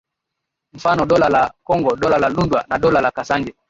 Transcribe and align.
mfano 0.73 1.05
Dola 1.05 1.29
la 1.29 1.55
Kongo 1.63 1.95
Dola 1.95 2.17
la 2.17 2.29
Lunda 2.29 2.65
na 2.69 2.77
Dola 2.83 3.01
la 3.01 3.11
Kasanje 3.11 3.53